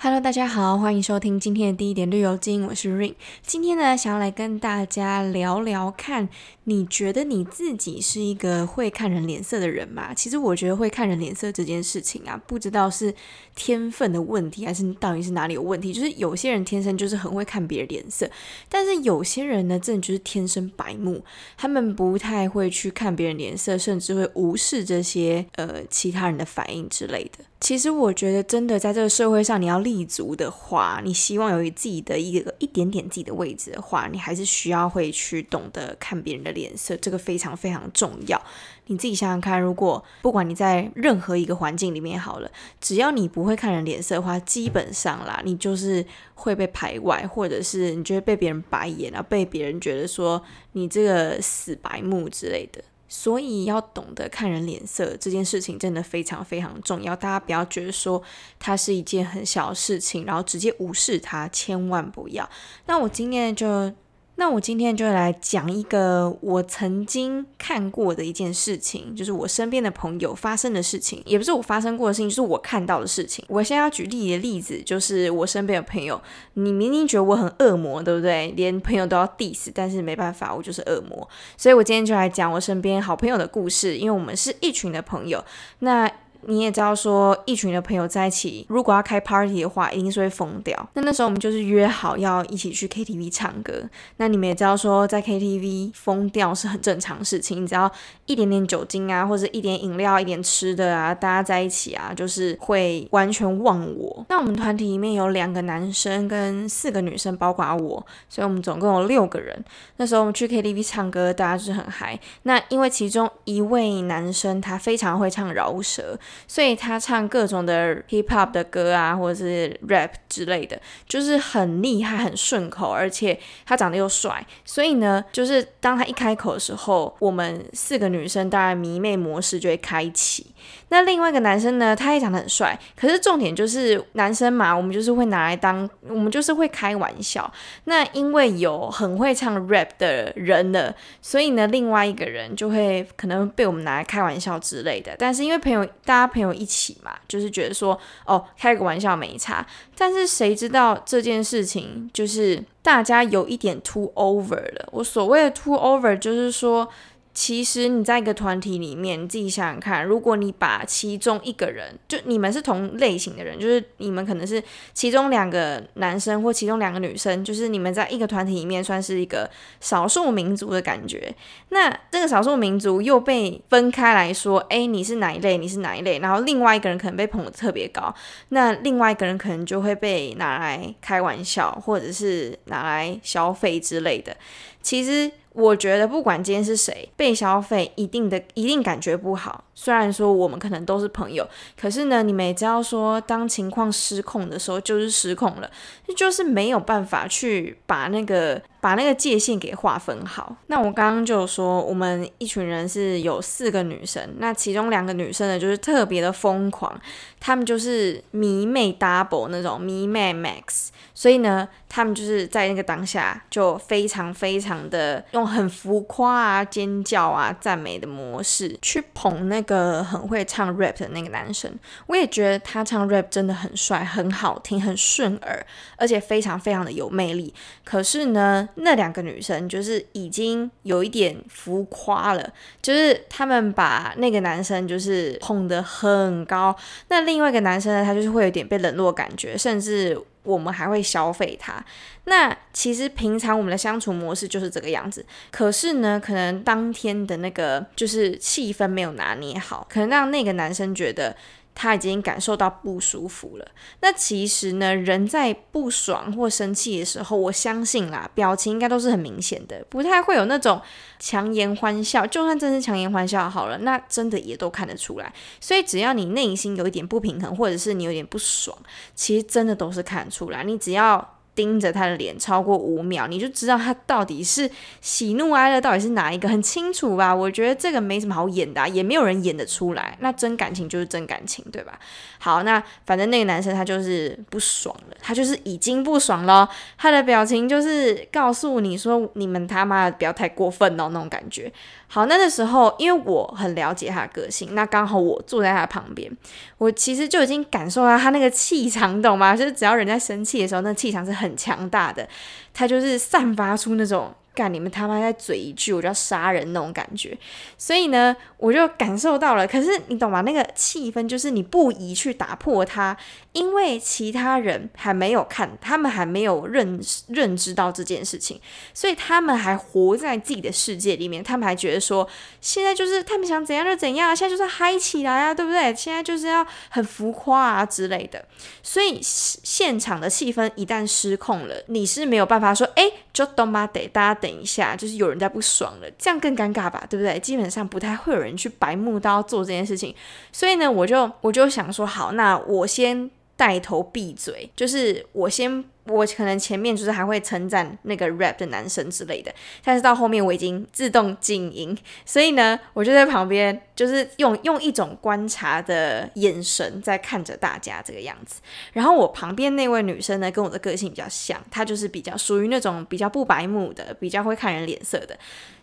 [0.00, 3.16] Hello，大家好，欢迎收听今天的第一点绿油精，我是 Ring。
[3.42, 6.28] 今天呢，想要来跟大家聊聊看，
[6.68, 10.12] 你觉得你自己是一个会看人脸色的人吗？
[10.12, 13.14] 其实我觉得会看人脸色这件事情啊，不知道是
[13.56, 15.94] 天分的问题，还是到底是哪里有问题。
[15.94, 18.30] 就是有些人天生就是很会看别人脸色，
[18.68, 21.24] 但是有些人呢，真的就是天生白目，
[21.56, 27.46] 他们不太会去看别人脸色，甚至会无视这些呃其他人的反应之类的。
[27.60, 38.40] 其实我觉得，真的在这个社会上，你要立足的话，你希望有自己的一个一点点自己的位置的话，你还是需要会去懂得看别人的脸色，这个非常非常重要。
[38.86, 46.04] 你自己想想看，如果不管你在任何一个环境里面好了，只要你不会看人脸色的话，基本上啦，你就是
[46.34, 52.82] 会被排外，或者是你就会被别人白眼啊，被别人觉得说你这个死白目之类的。
[53.10, 58.22] 所以要懂得看人脸色这件事情真的非常非常重要，大家不要觉得说
[58.58, 62.48] 它是一件很小的事情，然后直接无视它，千万不要。
[62.86, 63.92] 那我今天就。
[64.40, 73.44] 那我今天就来讲一个我曾经看过的一件事情，就是我身边的朋友发生的事情，也不是我发生过的事情，就是我看到的事情。
[73.48, 76.22] 我现在要举例的例子，就是我身边的朋友，
[76.54, 78.52] 你明明觉得我很恶魔，对不对？
[78.56, 81.28] 连朋友都要 diss，但是没办法，我就是恶魔。
[81.56, 85.44] 所以我今天就来讲我身边好朋友的故事，因为我们是一群的朋友。
[85.80, 86.08] 那
[86.46, 90.88] 你也知道，说一群的朋友在一起，如果要开 party 的话，一定是会疯掉。
[90.94, 93.82] 那那时候我们就是约好要一起去 KTV 唱歌。
[94.16, 97.62] 那你们也知道，说在 KTV 疯掉是很正常事情。
[97.62, 97.90] 你只要
[98.26, 104.24] 一点点酒精啊，或者一点饮料、一点吃的啊，大家在一起啊，就是会完全忘我。
[104.28, 109.64] 那我们团体里面有两个男生跟四个女生，包括我，所以我们总共有六个人。
[109.96, 112.18] 那时候我们去 KTV 唱歌，大家就是很嗨。
[112.44, 116.18] 那因为其中一位男生他非常会唱饶舌。
[116.46, 124.44] 所以他唱各种的 hip hop 的歌啊，或者是 rap 之类的，就是很厉害、很顺口，而且他长得又帅。
[124.64, 130.54] 所以呢，就是当他一开口的时候，我们四个女生当然迷妹模式就会开启。
[130.90, 137.50] 那另外一个男生呢，他也长得很帅，可是重点就是男生嘛，我们就是会拿来当，我们就是会开玩笑。
[137.84, 145.14] 那因为有很会唱 rap 的人了，所以呢，另外一个人就会可能被我们拿来开玩笑之类的。
[145.18, 149.66] 但是因为朋友，大他朋友一起嘛，就是觉得说，哦，开个玩笑没差。
[149.96, 154.88] 但是谁知道这件事情就是大家有一点 too over 了。
[154.92, 156.88] 我所谓的 too over 就是说。
[157.38, 164.60] 其实你在一个团体里面，你自己想想看，如果你把其中一个人，就你们是同类型的人，就是你们可能是
[164.92, 171.32] 其中两个男生或其中两个女生，就是你们在一个团体里面算是一个少数民族的感觉。
[171.68, 175.56] 那这个少数民族又被分开来说，哎，你是哪一类？
[175.56, 176.18] 你是哪一类？
[176.18, 178.12] 然后另外一个人可能被捧得特别高，
[178.48, 184.36] 那另外一个人可能就会被拿来开玩笑，或者是拿来消费之类的。
[184.82, 185.30] 其实。
[185.58, 189.64] 我觉得不管今天是谁被消费，一定的一定感觉不好。
[189.80, 191.48] 虽然说我们可能都是朋友，
[191.80, 195.70] 可是呢，你们也知道说，当情况失控的时候，就是失控了，
[196.16, 200.56] 就是没有办法去把那个把那个界限给划分好。
[200.66, 207.00] 那我刚刚就说，我们一群人是有四个女生，那其中两个女生呢，就是特别的疯狂，
[207.38, 215.48] 她们就是迷妹 double 那种迷妹 max，所以呢，她们就是在那个当下就非常非常的用。
[215.48, 221.70] 很浮夸啊，尖叫啊，赞美的模式去捧那个很会唱 rap 的那个男生，
[222.06, 225.66] 我也觉得他唱 rap 真的很帅，很好听，很顺耳，
[225.98, 227.52] 而且非常非常的有魅力。
[227.84, 236.74] 可是呢，那两个女生就是已经有一点浮夸了，就是他们把那个男生就是捧得很高，
[237.08, 240.18] 那另外一个男生呢，他就是会有点被冷落感觉，甚至。
[240.52, 241.84] 我们还会消费它。
[242.24, 245.24] 那其实平常我们的相处模式就是这个样子。
[245.50, 251.36] 可是呢，可能当天的那个就是气氛没有拿捏好，可能让那个男生觉得。
[251.80, 253.64] 他已经感受到不舒服了。
[254.00, 260.82] 那其实呢，人在不爽或生气的时候，我相信啦，表情应该都是很明显的，不太会有那种
[261.20, 262.26] 强颜欢笑。
[262.26, 265.32] 就算真是强颜欢笑好了，那真的也都看得出来。
[265.60, 268.76] 所以只要你内心有一点不平衡，或者是你有点不爽，
[269.14, 270.64] 其实真的都是看出来。
[270.64, 271.37] 你只要。
[271.58, 274.70] 盯着他的脸超过五秒，你就知道他到底是
[275.00, 277.34] 喜怒哀乐到底是哪一个，很清楚吧？
[277.34, 280.16] 我觉得这个没什么好演的，也没有人演得出来。
[280.20, 281.98] 那真感情就是真感情，对吧？
[282.38, 291.72] 好，那反正那个男生他就是不爽了，他就是已经不爽了，他的表情就是告诉你说：“你们他妈的不要太过分哦，那种感觉。”
[292.08, 296.30] 好，那个时候因为我很了解他的个性，那刚好我坐在他旁边，
[296.78, 299.54] 我其实就已经感受到他那个气场， 懂吗？
[299.54, 302.26] 就是只要人在生气的时候，那气场是很强大的，
[302.72, 304.34] 他就是散发出那种。
[304.58, 307.38] 干你们他妈再嘴一句，我就要杀人那种感觉，
[307.76, 309.64] 所以呢，我就感受到了。
[309.64, 310.40] 可是你懂吗？
[310.40, 313.16] 那个气氛就是你不宜去打破它，
[313.52, 318.60] 因为其他人还没有看，他们还没有认认知到这件事情，
[318.92, 322.28] 所以他们还活在自己的世界里面，他们还觉得说，
[322.60, 325.94] 现在就是他们想怎样就怎样，现在就是嗨起来啊，对不对？
[325.94, 328.44] 现在就是要很浮夸啊之类的。
[328.82, 334.47] 所以现场的气氛一旦失控了，你是没有办法说，哎，就 don't matter，大家等。
[334.48, 337.38] 等一下，就是有人在不爽了，这样更尴尬吧，对不对？
[337.38, 340.14] 基本上不太会有人去白目刀做这件事情，
[340.50, 345.84] 所以呢，我就我就想说，好，那我先带头闭嘴，就是我先。
[346.10, 351.94] 我可能前面就是还会称赞那个 rap 的男生之类的，但是到后面我已经自动静音，
[352.24, 358.62] 所以呢，我就在旁边，就是用用一种观察的眼神在看着大家这个样子。
[358.94, 365.38] 然后我旁边那位女生呢，跟我的个性比较像，她就是比较属于那种比较不白目的，比较会看人脸色的。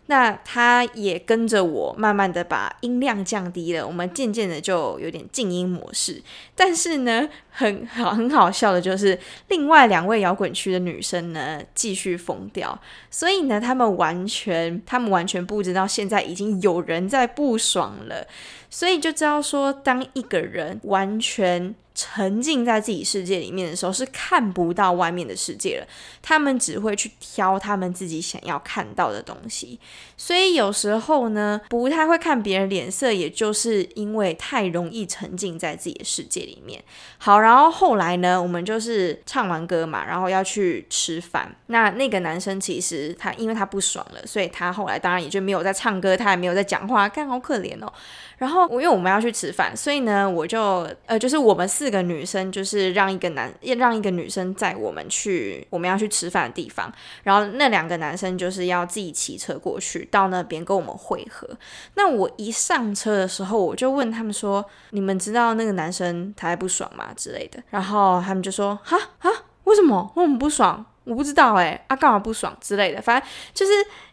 [0.08, 6.22] 那他也跟着我，慢慢的把音量降低了，我们渐渐的就有点静音模式。
[6.56, 12.80] 但是呢，很好很好笑的就是，另外两位摇滚区的女生呢，继续疯掉。
[13.10, 18.28] 所以呢，他们完全，他们完全不知道现在已经有人在不爽了。
[18.70, 21.74] 所以就知道说，当一个人完全。
[21.96, 25.88] 沉浸在自己世界里面的时候，是看不到外面的世界了。
[26.22, 29.80] 他们只会去挑他们自己想要看到的东西，
[30.18, 36.84] 所以有时候呢，不太会看别人脸色，也就是因为太容易沉浸在自己的世界里面。
[37.18, 41.56] 好，然后后来呢，我们就是唱完歌嘛，然后要去吃饭。
[41.68, 47.92] 那那个男生其实他因为他不爽了，所以他后来当然也就没有在唱歌，他也没有在讲话，看好可怜哦。
[48.38, 56.92] 然后我因为我们要去吃饭，所以呢，我就呃，就是我们四四个女生，就是让一个男，让一个女生载我们去我们要去吃饭的地方，
[57.22, 61.48] 然后那两个男生就是要自己骑车过去，到那边跟我们会合。
[61.94, 67.62] 那我一上车的时候，我就问他们说：“你们知道那个男生他还不爽吗？”之类的。
[67.70, 69.30] 然后他们就说：“哈哈，
[69.66, 70.12] 为什么？
[70.16, 70.84] 我们不爽？
[71.06, 73.02] 我不知道哎，啊，干嘛不爽之类的？
[73.02, 73.72] 反正就是。”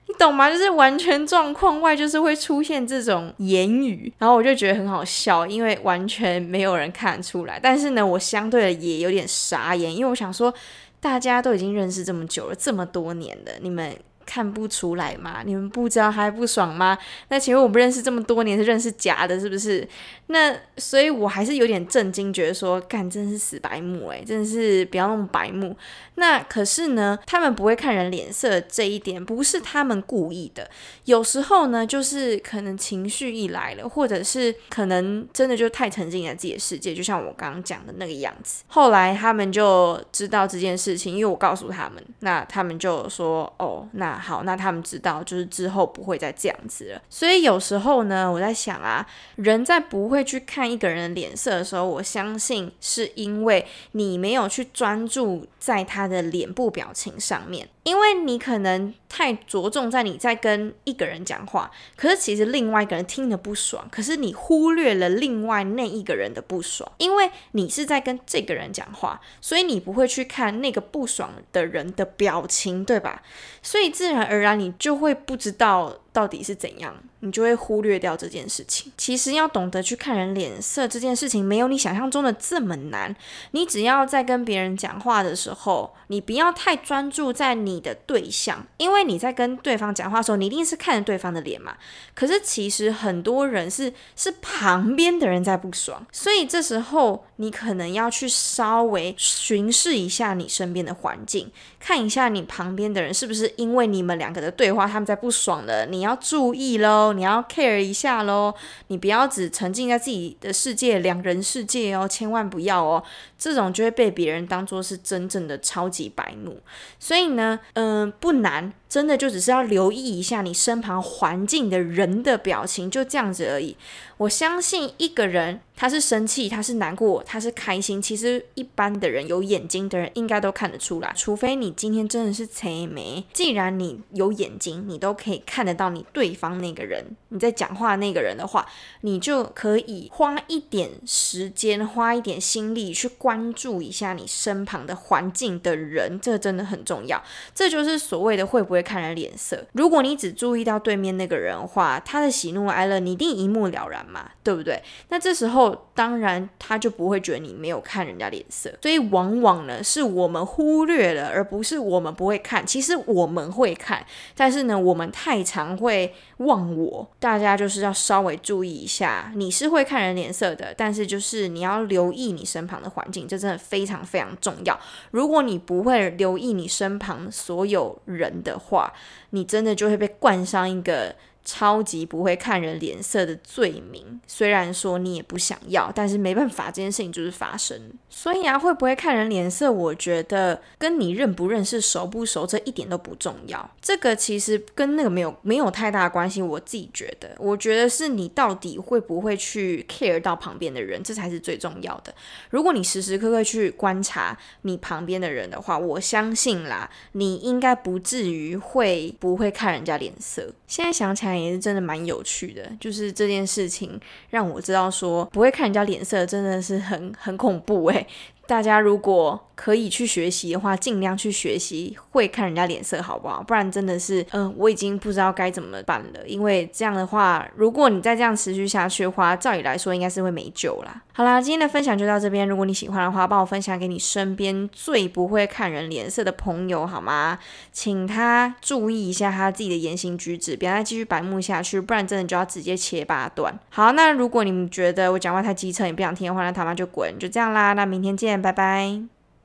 [0.09, 0.51] 你懂吗？
[0.51, 7.59] 就是完全状况外，就是会出现这种言语，然后我就觉得很好笑，因为完全没有人看出来。
[7.63, 10.53] 但是呢，我相对的也有点傻眼，因为我想说，
[10.99, 13.97] 大家都已经认识这么久了，这么多年了，你们。
[14.25, 15.43] 看不出来吗？
[15.45, 16.97] 你们不知道还不爽吗？
[17.29, 19.87] 那请问我们认识这么多年是认识假的，是不是？
[20.29, 25.77] 那所以我还是有点震惊，觉得说干真是死白目诶，真的是不要那么白目。
[26.15, 30.69] 那可是呢，他们不会看人脸色这一点不是他们故意的，
[31.05, 38.65] 有时候呢就是可能情绪一来了，或者是可能真的就太沉浸在自己的世界，就像我刚刚讲的那个样子。
[38.69, 44.12] 后来他们就知道这件事情，因为我告诉他们，那他们就说哦，那。
[44.19, 47.03] 好，那他们知道，就是之后不会再这样子了。
[47.09, 49.07] 所以有时候呢，我在想啊，
[49.37, 57.69] 人在不会去看一个人的脸色的时候，我相信是因为你没有去专注在他的脸部表情上面。
[57.85, 73.21] 因为你可能太着重在你在跟一个人讲话，可是其实另外一个人听得不爽，可是你忽略了另外那一个人的不爽，因为你是在跟这个人讲话，所以你不会去看那个不爽的人的表情，对吧？
[73.61, 75.97] 所以自然而然你就会不知道。
[76.13, 78.93] 到底是怎样，你就会忽略掉这件事情。
[78.99, 83.17] 其实要懂得去看人脸色这件事情，没有你想象中的这么难。
[83.53, 91.77] 你只要在跟别人讲话的时候，你不要太专注在你的对象，因为你在跟对方讲话的时候，你一定是看着对方的脸嘛。
[92.15, 101.51] 可是其实很多人是是旁边的人在不爽，所以这时候你可能要去稍微巡视一下你身边的环境，
[101.81, 106.02] 看一下你旁边的人是不是因为你们两个的对话，他们在不爽了，你。
[106.03, 108.53] 你要注意喽，你要 care 一下喽，
[108.89, 113.01] 你不要只沉浸在自己的世界，两人世界哦，千万不要哦，
[113.39, 116.61] 这种就会被别人当做是真正的超级白目。
[116.99, 123.77] 所以呢，嗯，不难，真的就只是要留意一下你身旁环境的人的表情，就这样子而已。
[124.17, 128.01] 我相信一个人他是生气，他是难过，他是开心。
[128.01, 133.25] 其实一般的人有眼睛的人应该都看得出来，除非你今天真的是贼眉。
[133.33, 138.65] 既然你有眼睛，你都可以看得到你对方那个人，你在讲话那个人的话，
[139.01, 147.21] 你就可以花一点时间，花一点心力去关注一下你身旁的环境的人，这真的很重要。
[147.55, 149.65] 这就是所谓的会不会看人脸色。
[149.73, 154.81] 如果你只注意到对面那个人的话，他的喜怒哀乐你一定一目了然嘛，对不对？
[155.09, 155.72] 那这时候。
[155.95, 162.67] 当然，他就不会觉得你没有看人家脸色，所以往往呢是我们忽略了，而不是我们不会看。
[162.67, 164.05] 其实我们会看，
[164.37, 167.09] 但是呢，我们太常会忘我。
[167.19, 174.79] 大家就是要稍微注意一下，你是会看人脸色的，但是就是你要留意你身旁的环境，这真的非常非常重要。
[175.11, 178.93] 如果你不会留意你身旁所有人的话，
[179.31, 181.15] 你真的就会被冠上一个。
[181.45, 187.93] 超级不会看人脸色的罪名，虽然说你也不想要，但是没办法，这件事情就是发生。
[188.09, 193.71] 所以啊，会不会看人脸色，我觉得跟你认不认识、熟不熟，这一点都不重要。
[193.81, 196.41] 这个其实跟那个没有没有太大关系。
[196.41, 202.15] 我自己觉得，我觉得是你到底会不会去 care 到旁边的人，这才是最重要的。
[202.51, 210.53] 如果你时时刻刻去观察你旁边的人的话，我相信啦，你应该不至于会不会看人家脸色。
[210.69, 211.32] 现在想起来。
[211.41, 218.07] 也是真的蛮有趣的，就是这件事情让我知道说不会看人家脸色真的是很很恐怖诶。
[218.53, 223.43] 大家如果可以去学习的话，尽量去学习会看人家脸色，好不好？
[223.43, 226.27] 不然真的是，嗯，我已经不知道该怎么办了。
[226.27, 231.03] 因为这样的话，如果你再这样持续下去的话，照理来说应该是会没救啦。
[231.15, 232.47] 好啦，今天的分享就到这边。
[232.47, 237.39] 如果你喜欢的话，帮我分享给你身边最不会看人脸色的朋友，好吗？
[237.71, 243.57] 请他注意一下他自己的言行举止，不要再继续白目下去，不然真的就要直接切八段。
[243.71, 247.75] 好，那如果你们觉得我讲话太机车，你不想听的话，那他妈就滚，就这样啦。
[247.75, 248.42] 那明天见。
[248.43, 249.22] 拜拜。